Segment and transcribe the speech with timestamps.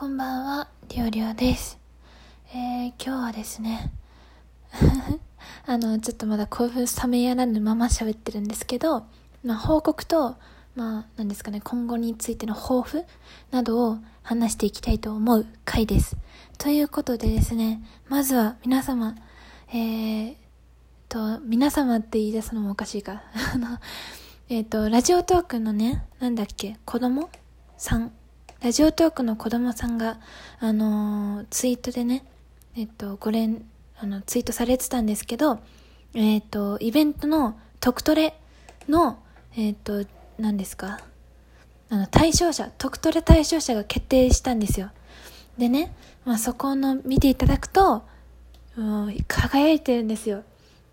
[0.00, 1.78] こんばんは、りょうりょうです。
[2.54, 3.92] えー、今日はですね、
[5.66, 9.04] あの、ちょっとまだ興奮冷めやらぬまま喋ってるんですけど、
[9.44, 10.38] まあ、報告と、
[10.74, 13.04] まあ、なんですかね、今後についての抱負
[13.50, 16.16] などを話していきたいと思う回です。
[16.56, 19.16] ということでですね、まずは皆様、
[19.68, 20.36] えー、
[21.10, 23.22] と、皆様って言い出すのもおかしいか。
[23.54, 23.78] あの、
[24.48, 27.28] えっ、と、ラジオトークのね、なんだっけ、子供
[27.76, 28.12] さん。
[28.62, 30.18] ラジオトークの子供さんが、
[30.58, 32.26] あのーツイートでね、
[32.76, 33.64] えっ、と、ご連、
[33.98, 35.60] あの、ツイートされてたんですけど、
[36.12, 38.38] えっ、と、イベントの特トレ
[38.86, 39.18] の、
[39.56, 40.04] えっ、と、
[40.38, 41.00] 何ですか
[41.88, 44.90] あの、対象者、特トレ対象者が決定したんですよ。
[45.56, 45.94] でね、
[46.26, 48.02] まあ、そこの見ていただくと、
[48.76, 50.44] もう輝いてるんですよ。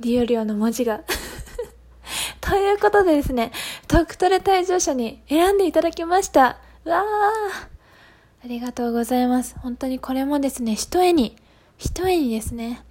[0.00, 1.02] リオリオの文字が。
[2.40, 3.52] ということでですね、
[3.86, 6.58] 特トレ退場者に選んでいただきました。
[6.90, 7.72] わー。
[8.44, 9.56] ありがとうございます。
[9.60, 11.36] 本当にこれもですね、一重に、
[11.78, 12.84] 一重にですね、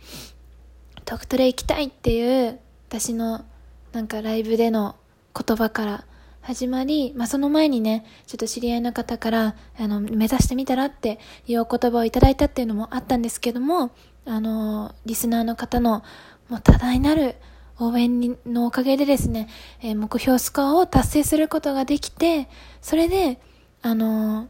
[1.03, 3.43] 特トレ行きたいっていう、私の、
[3.91, 4.95] なんかライブでの
[5.35, 6.05] 言葉から
[6.41, 13.91] 始まり、まあ、その前にね、ちょっと知り合いの方から、あの、目指してみたらっていうお言葉をいただいたっていうのもあったんですけども、
[14.25, 16.03] あの、リスナーの方の、
[16.49, 17.35] もう多大なる
[17.79, 19.49] 応援のおかげでですね、
[19.81, 22.47] え目標スコアを達成することができて、
[22.81, 23.39] それで、
[23.83, 24.47] あの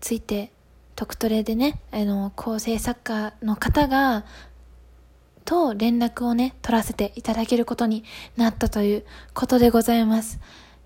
[0.00, 0.52] ついて、
[0.94, 4.24] 特トレでね、あの構成作家の方が、
[5.44, 8.04] と連絡をね、取らせていただけることに
[8.36, 10.38] なったということでございます。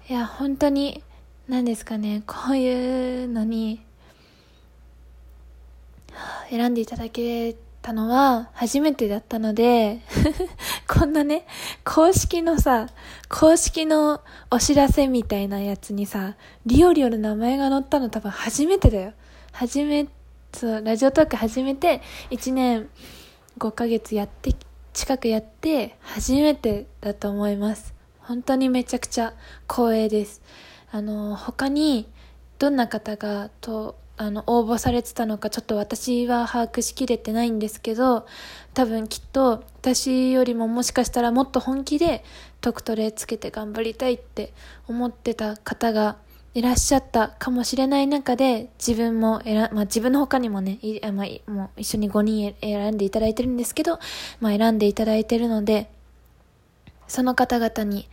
[0.08, 1.02] いや、本当に、
[1.48, 3.84] 何ですかね、こういうのに、
[6.50, 10.00] 選んでいただけたのは初めてだったので、
[10.88, 11.44] こんなね、
[11.84, 12.86] 公式のさ、
[13.28, 19.12] 公式のお知らせみたいなやつにさ、リオリオの名前が載ったの多分初めてだよ。
[19.50, 20.06] 初め、
[20.54, 22.88] そう、ラジオトーク始めて1年
[23.58, 24.54] 5ヶ月やって、
[24.92, 27.92] 近くやって初めてだと思います。
[28.20, 29.34] 本当にめちゃくちゃ
[29.68, 30.40] 光栄です。
[30.92, 32.06] あの、他に
[32.60, 38.24] どんな方がとあの応募されてたのかちょっと私は把握しきれてないんですけど
[38.72, 42.24] 多分きっと私よりももしかしたらもっと本気で
[42.60, 44.52] 特トレつけて頑張りたいって
[44.86, 46.16] 思ってた方が
[46.54, 53.98] いらっしゃったかもしれない中で自分も選、まあ、自分の他にもね、いまあ、もう一緒に5人選んでいただいてるんですけど、
[54.38, 55.90] まあ、選んでいただいてるので
[57.08, 58.08] その方々に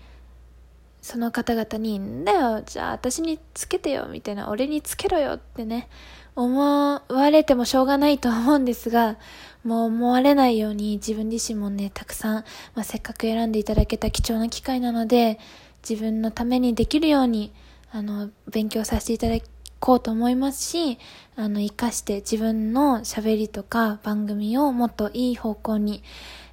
[1.02, 5.88] その方々に、んだよ、じゃあ私につけてよ、みたいな、俺につけろよってね、
[6.36, 9.18] 思われてもしょうがないと思うんですが、
[9.64, 12.36] もう思われないように自分自身もね、たくさん、
[12.76, 15.40] まあ、せっかく選んでいただけた貴重な機会なので、
[15.88, 17.52] 自分のためにできるように、
[17.92, 19.38] あの、勉強させていただ
[19.80, 20.98] こうと思いますし、
[21.36, 26.04] あの、活かして自分の喋りとか番組をもっといい方向に、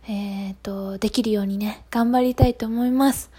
[0.09, 3.31] えっ、と、できるようにね、頑張りたいと思います。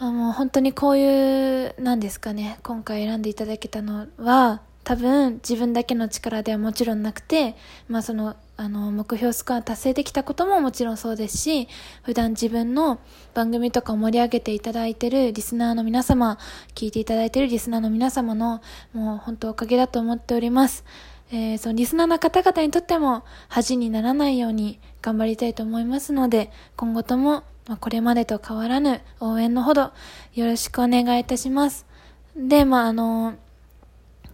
[0.00, 7.56] あもう本当にこういう、なんですかね、今回選んでいただけたのは、多分自分だけの力ではもちろんなくて、
[7.88, 11.68] まあその、あの、目標スコア達成できたことももちろんそうですし、
[12.04, 13.00] 普段自分の
[13.34, 16.38] 番組とかを盛り上げていただいてるリスナーの皆様、
[16.76, 20.84] 聞いていただいてるリスナーの皆様の、もう本当おかげだと思っております。
[21.30, 29.92] えーそのリスナーの方々にとっても恥にならないように頑張りたいと思いますので、今後とも、まあ、これまでと変わらぬ応援のほど
[30.34, 31.86] よろしくお願いいたします。
[32.34, 33.34] で、まあ、あの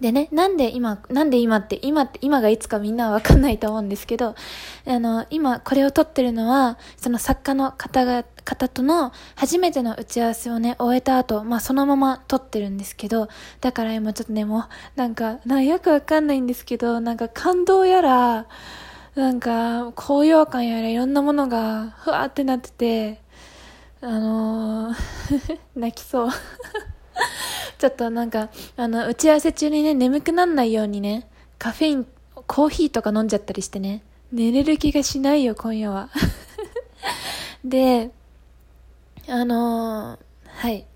[0.00, 4.34] でね、なんで今、なんで今って、今って、今がいつかみんなはわかんないと思うんですけど、
[4.86, 13.28] あの、今これを撮ってるのは、その作家の方が、方との初めての打ち合わせをね、終えた後、まあそのまま撮ってるんですけど、
[13.60, 14.64] だから今ちょっとね、もう、
[14.96, 18.46] なんか、なんかよくわかんないんですけど、なんか感動やら、
[19.14, 23.23] なんか、高揚感やらいろんなものが、ふわーってなってて、
[24.06, 26.28] あのー 泣きそう。
[27.78, 31.26] ちょっとなんか、あの、打ち合わせ中にね、眠くなんないようにね、
[31.58, 32.06] カフェイン、
[32.46, 36.10] コーヒーとか飲んじゃったりしてね、寝れる気がしないよ、今夜は。
[37.64, 38.10] で、
[39.26, 40.86] あのーはい。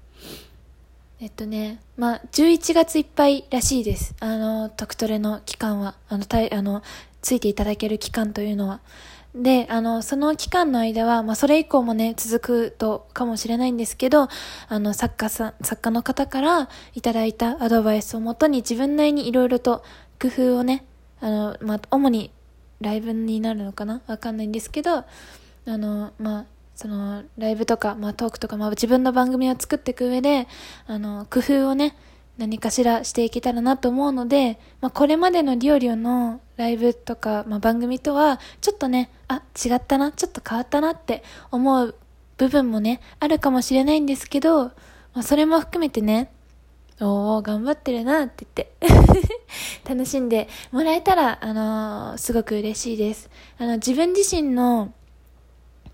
[1.20, 4.14] えっとね、まあ、11月いっぱいらしいです。
[4.20, 5.94] あの、特トレの期間は。
[6.10, 6.82] あの、たい、あの、
[7.22, 8.80] ついていただける期間というのは。
[9.34, 14.28] で、あの、その期間の間は、まあ、それ以降もね、続くと、かもしれないんですけど、
[14.68, 19.84] あの、作家さん、作家の方からいただいたアドバイスをもとに自分なりにいろいろと
[20.20, 20.84] 工夫をね、
[21.20, 22.30] あの、まあ、主に
[22.80, 24.00] ライブになるのかな？
[24.06, 25.04] わかんないんですけど、あ
[25.66, 26.44] の、まあ、
[26.74, 30.48] その、ライブとか、まあ、トークとか、まあ、自分の番組を作っていく上で、
[30.86, 31.96] あの、工夫をね、
[32.38, 41.94] 何かしらしていけたらなと思うので、まあ、これまでのリオリオのライブとか、まあ、番組とは、ちょっとね、あ、違ったな、ちょっと変わったなって思う
[42.36, 44.72] 部分もね、あるかもしれないんですけど、ま
[45.16, 46.30] あ、それも含めてね、
[47.00, 49.28] おー、頑張ってるなって言って
[49.88, 53.30] 楽しんでもらえたら、あのー、すごく嬉しいです。
[53.58, 54.92] あの、自分自身の、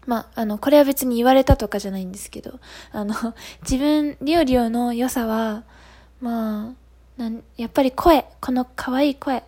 [0.06, 2.58] まあ、あの、これは別に言われたとかじゃないんですけど、
[2.92, 3.14] あの、
[3.62, 5.64] 自分、リオリオの良さは、
[6.20, 6.74] ま
[7.18, 9.42] あ、なんやっぱり声、この可愛い声。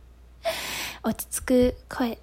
[1.02, 2.18] 落ち着く声。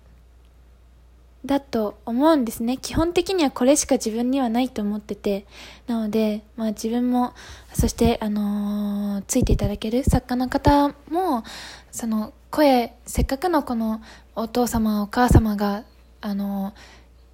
[1.45, 2.77] だと思うんですね。
[2.77, 5.45] 基本的にはこれしか自分にはないと思ってて。
[5.87, 7.33] なので、まあ自分も、
[7.73, 11.43] そして、あのー、ついていただける作家の方も、
[11.91, 14.01] その声、せっかくのこの
[14.35, 15.83] お父様、お母様が、
[16.21, 16.73] あのー、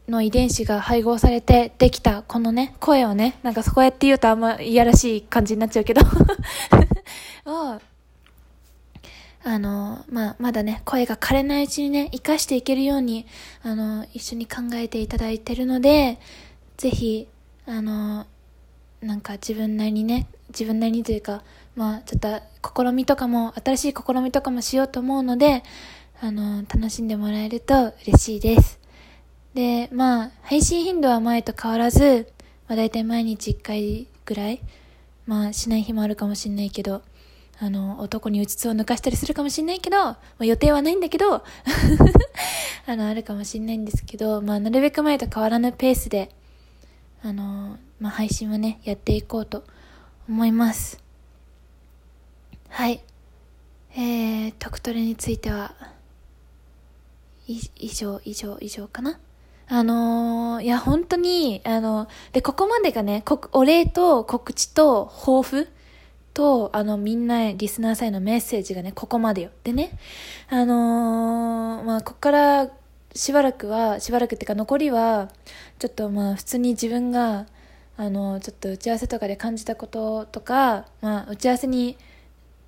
[0.09, 6.01] の遺伝子が配合されてできたこのね、声をね、なんかそこやって言うとあんまいやらしい感じになっちゃうけど
[7.45, 7.79] を、
[9.44, 13.25] あの、まあ、まだね、声が枯れないうちにね、活かしていけるように、
[13.63, 16.19] あの、一緒に考えていただいてるので、
[16.77, 17.27] ぜひ、
[17.65, 18.25] あの、
[19.01, 21.44] なんか自分なりにね、自分なりにというか、
[21.75, 25.63] まあ、ちょっと試みとかも、新しい試みとかもしようと思うので、
[26.21, 28.79] あの、楽しんでもらえると嬉しいです。
[29.54, 32.31] で、まあ、配信頻度は前と変わらず、
[32.68, 34.62] まあ、大体毎日1回ぐらい、
[35.25, 37.01] まあ、しない日もあるかもしれないけど、
[37.62, 41.44] あの、男にうつつを抜かしたりするかもしんないけど、まあ、予定はないんだけど、
[42.88, 46.30] あの、あるかもしんないんですけど、まあ、なるべく前と変わらぬペースで、
[47.22, 49.66] あの、まあ、配信をね、やっていこうと
[50.30, 51.04] 思います。
[52.69, 53.01] はい。
[53.94, 55.75] えー、トクトレについては、
[57.46, 59.19] 以上、以上、以上かな？
[59.71, 65.69] あのー、いや、本当に、あの、で、ここまでがね、お礼と告知と抱負
[66.33, 69.51] と、あの、みんなへ、リスナーさんへのメッセージがね、ここまでよ。
[69.63, 69.92] でね、
[70.50, 72.69] あのー、まあ、こっから
[73.13, 75.30] しばらくは、しばらくっていうか残りは、
[75.77, 77.45] ちょっとまあ、普通に自分が、
[77.95, 81.95] あの、ちょっと打ち合わせとかで感じたこととか、まあ、打ち合わせに、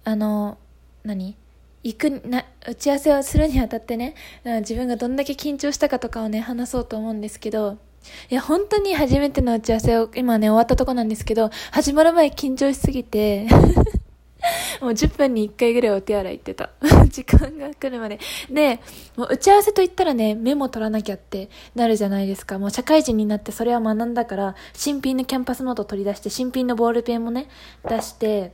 [0.03, 0.59] あの、
[1.03, 1.35] 何
[1.83, 7.77] 行くな、打ち合わせをするにあたってね、自分がどんだけ緊張したかとかをね、話そうと思うんですけど、
[8.29, 13.47] いや、本当に初めての打ち合わせを、今ね、終わったとこなんですけど、始まる前緊張しすぎて
[14.81, 16.71] もう10分に1回ぐらいお手洗い行ってた。
[17.09, 18.19] 時間が来るまで。
[18.49, 18.79] で、
[19.15, 22.57] もう打ち合わせと言ったらね、メモ取らなきゃってなるじゃないですか。
[22.57, 27.47] もう社会人になってそれは学んだから、新品のキャンパスノート取り出して、新品のボールペンもね、
[27.87, 28.53] 出して、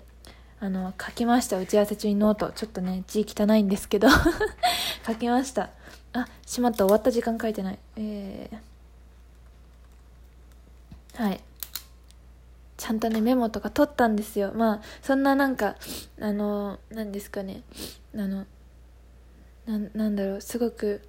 [0.60, 1.58] あの、書きました。
[1.58, 2.52] 打ち合わせ中にノート。
[2.52, 4.08] ちょっとね、字汚いんですけど
[5.06, 5.70] 書きました。
[6.14, 6.80] あ、しまった。
[6.80, 7.80] 終わった時間書いてない。
[7.98, 8.68] えー
[11.18, 11.42] はい
[12.78, 15.76] ちゃんとねメモとか取ったんですよまあそんななんか
[16.22, 17.64] あの何ですかね
[18.14, 18.46] あの
[19.66, 21.02] ななんだろうすごく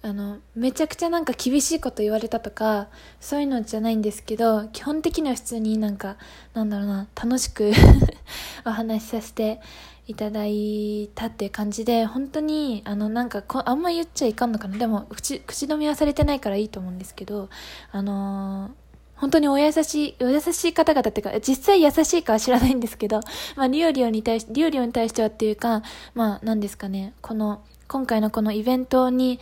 [0.00, 2.88] あのめちゃくちゃなんか厳しいこと言われたとか
[3.20, 6.16] そういうのじゃないんですけど基本的には普通になんか
[6.54, 7.72] なんだろうな楽しく
[8.64, 9.60] お話しさせて
[10.06, 14.78] いただいたっていう感じで本当にあのなんかこあんま言っちゃいかんのかな。
[14.78, 17.48] でも口口止めはされてないからいいと思うんですけど
[17.92, 23.20] あのー本当にお優しい、お優しい方々っていうか、実際優しいかは知らないんですけど、
[23.56, 25.82] まあ、リオリオに対し、リオリオに対してはっていうか、
[26.14, 29.40] まあ、何ですかね、この、今回のこのイベントに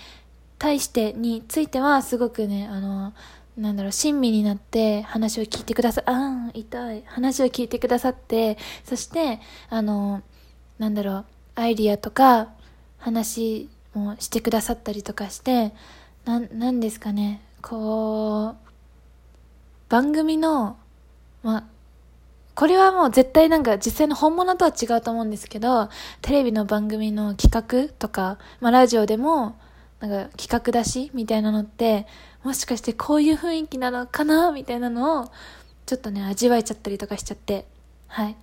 [0.59, 3.13] 対してについては、すごくね、あの、
[3.57, 7.03] なんだろう、親身になって話を聞いてくださ、ああ、痛い。
[7.07, 10.23] 話を聞いてくださって、そして、あの、
[10.79, 12.49] なんだろう、アイディアとか、
[12.99, 15.73] 話もしてくださったりとかして、
[16.25, 18.57] なん、なんですかね、こう、
[19.89, 20.77] 番組の、
[21.43, 21.65] まあ、
[22.55, 25.89] これはもう絶対なんか実際の本物とは違うと思うんですけど、
[26.23, 29.57] テレビの番組の企画とか、まあラジオでも、
[30.01, 32.07] なんか企画出しみたいなのって、
[32.45, 35.31] もしかしてこういう雰囲気なのかなみたいなのを、
[35.87, 37.67] ちょっとね、味わえちゃったりとかしちゃって、
[38.09, 38.37] はい。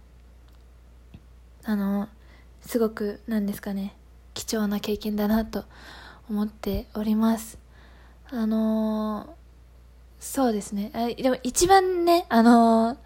[1.65, 2.09] あの、
[2.61, 3.95] すごく、なんですかね、
[4.33, 5.65] 貴重な経験だなと
[6.29, 7.57] 思っております。
[8.31, 9.43] あのー
[10.23, 10.89] そうですね。
[10.93, 12.97] あでも一番ね、あのー、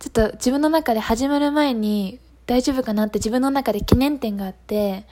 [0.00, 5.06] ちょっと自分の中で始まる前に大丈夫かなって自分の中で懸念点があって、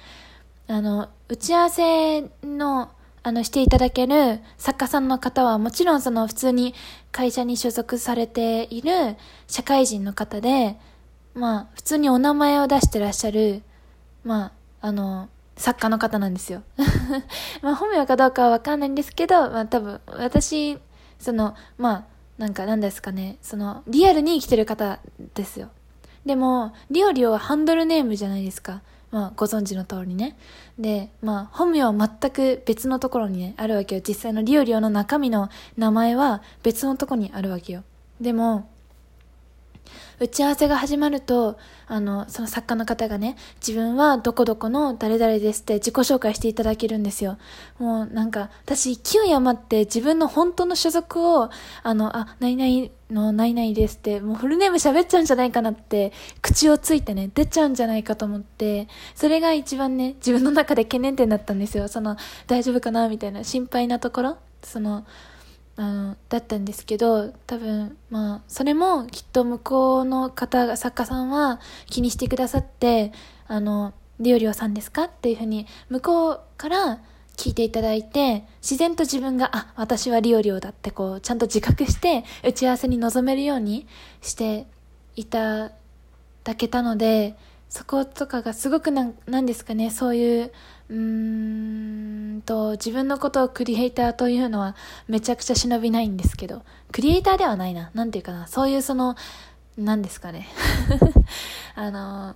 [0.68, 2.90] あの、打ち合わせの、
[3.22, 6.74] あの、していただける作家さんの方はもちろんその普通に
[7.10, 9.16] 会社に所属されている
[9.46, 10.76] 社会人の方で、
[11.34, 13.62] まあ、普通にお名前を出してらっしゃる、
[14.24, 16.62] まあ、あの、作家の方なんですよ。
[17.62, 20.78] まあ本名かどうかはわかんないんですけど、まあ多分私、
[21.18, 22.04] その、まあ
[22.38, 24.98] なんか何ですかね、そのリアルに生きてる方
[25.34, 25.68] ですよ。
[26.24, 28.82] でも、リオリオはハンドルネームじゃないですか。
[29.10, 30.36] まあ、ご存知の通りね。
[30.78, 34.02] で、まあ、本名は全く別のところにね、あるわけよ。
[34.06, 37.82] 実際のリオリオの中身の名前は別のとこにあるわけよ。
[38.20, 38.70] でも、
[40.22, 47.38] 打ち合わせが始まると、あの、その作家の方がね、自分はどこどこの誰々ですって自己紹介していただけるんですよ。
[47.80, 51.50] もうなんか、私勢い余って自分の本当の所属を、
[51.82, 58.86] あの、あ、何々の何々ですって、もうフルネーム喋っちゃうんじゃないかなって、口をついてね、出ちゃうんじゃないかと思って、
[59.16, 61.88] それが一番ね、自分の中で懸念点だったんですよ。
[61.88, 64.36] その、大丈夫かなみたいな心配なところ。
[64.62, 65.04] その、
[65.76, 73.12] あのだったんですけど多分まあそれもきっと向こうの方作家さんは気にしてくださって
[73.46, 77.00] あのリオリオさんですかっていうふうに向こうから
[77.36, 83.86] 聞いていただいて自然と自分があ私はリオリオだってこうちゃんと自覚して打ち合わせに臨めるように
[84.20, 84.66] して
[85.16, 85.72] いた
[86.44, 87.36] だけたので
[87.68, 90.52] そことかがすごくなんなんですかねそういう
[90.92, 94.76] うーんと、自分のことをクリエイターというのは
[95.08, 97.90] めちゃくちゃ忍びないんですけど、クリエイターではないな。
[97.94, 98.46] なんていうかな。
[98.46, 99.16] そういうその、
[99.78, 100.48] 何ですかね。
[101.74, 102.34] あの、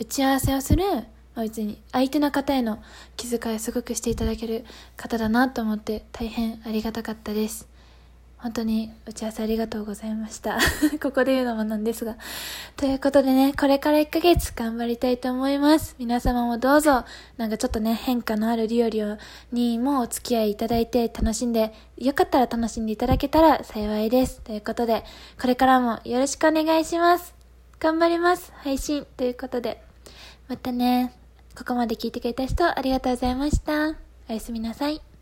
[0.00, 0.82] 打ち合わせをする、
[1.36, 2.82] 別に相手の方への
[3.16, 4.64] 気遣いをすごくしていただける
[4.96, 7.73] 方だなと思って大変ありがたかったです。
[8.44, 10.58] 本当に打ち合わせありがとうございました。
[11.02, 12.18] ここで言うのもなんですが。
[12.76, 15.96] ということでね、これから1ヶ月頑張りたいと思います。
[15.98, 17.06] 皆様もどうぞ、
[17.38, 19.16] なんかちょっとね、変化のあるリオリオ
[19.50, 24.42] にもお付き合いいただいて楽しんで、よかったら楽しんでいただけたら幸いです。
[24.42, 25.04] ということで、
[25.40, 27.34] これからもよろしくお願いします。
[27.80, 28.52] 頑張ります。
[28.56, 29.80] 配信ということで。
[30.48, 31.14] またね、
[31.56, 33.94] ここまで聞いてくれた人ありがとうございました。
[34.28, 35.13] おやすみなさい。